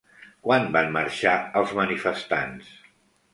[0.45, 2.73] Quan van marxar els manifestants?